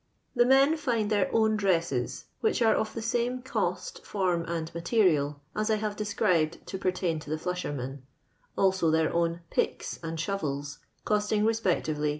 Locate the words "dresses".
1.55-2.25